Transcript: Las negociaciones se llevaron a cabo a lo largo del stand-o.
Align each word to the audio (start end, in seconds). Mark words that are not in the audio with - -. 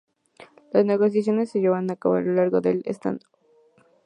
Las 0.73 0.83
negociaciones 0.83 1.51
se 1.51 1.59
llevaron 1.59 1.91
a 1.91 1.95
cabo 1.95 2.15
a 2.15 2.21
lo 2.21 2.33
largo 2.33 2.59
del 2.59 2.81
stand-o. 2.87 3.27